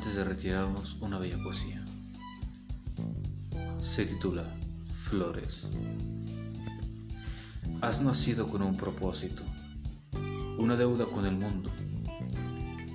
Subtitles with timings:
[0.00, 1.84] de retirarnos una bella poesía.
[3.78, 4.42] Se titula
[5.04, 5.68] Flores.
[7.82, 9.42] Has nacido con un propósito,
[10.56, 11.70] una deuda con el mundo.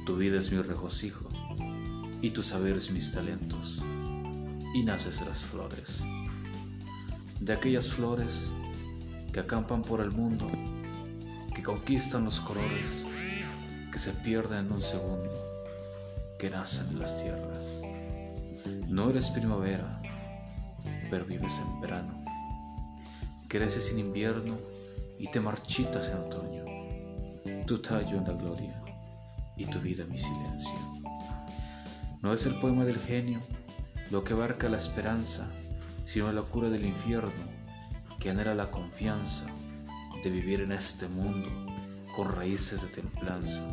[0.07, 1.29] Tu vida es mi regocijo
[2.23, 3.83] y tu saber es mis talentos.
[4.73, 6.01] Y naces las flores.
[7.39, 8.53] De aquellas flores
[9.31, 10.49] que acampan por el mundo,
[11.53, 13.05] que conquistan los colores,
[13.91, 15.56] que se pierden en un segundo,
[16.37, 17.81] que nacen en las tierras.
[18.87, 20.01] No eres primavera,
[21.09, 22.23] pero vives en verano.
[23.47, 24.57] Creces en invierno
[25.19, 27.65] y te marchitas en otoño.
[27.65, 28.81] Tu tallo en la gloria
[29.55, 30.77] y tu vida mi silencio.
[32.21, 33.39] No es el poema del genio
[34.09, 35.49] lo que abarca la esperanza,
[36.05, 37.31] sino la cura del infierno
[38.19, 39.45] que anhela la confianza
[40.23, 41.49] de vivir en este mundo
[42.15, 43.63] con raíces de templanza.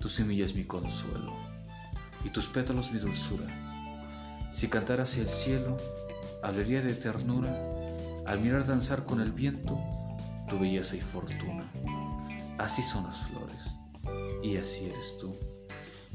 [0.00, 1.32] Tu semilla es mi consuelo
[2.24, 3.46] y tus pétalos mi dulzura.
[4.50, 5.76] Si cantara hacia el cielo,
[6.42, 7.54] hablaría de ternura
[8.26, 9.78] al mirar danzar con el viento
[10.48, 11.70] tu belleza y fortuna.
[12.58, 13.76] Así son las flores
[14.42, 15.36] y así eres tú,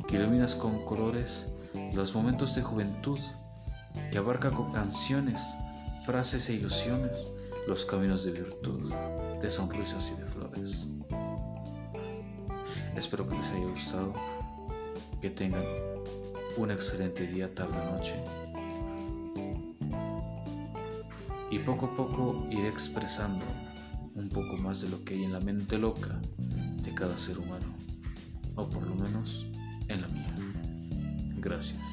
[0.07, 1.47] que iluminas con colores
[1.93, 3.19] los momentos de juventud,
[4.11, 5.41] que abarca con canciones,
[6.05, 7.29] frases e ilusiones
[7.67, 8.93] los caminos de virtud,
[9.41, 10.82] de sonrisas y de flores.
[12.95, 14.13] Espero que les haya gustado,
[15.21, 15.63] que tengan
[16.57, 18.15] un excelente día, tarde, noche.
[21.49, 23.45] Y poco a poco iré expresando
[24.15, 27.65] un poco más de lo que hay en la mente loca de cada ser humano,
[28.55, 29.47] o por lo menos
[29.87, 30.35] en la mía.
[31.37, 31.92] Gracias.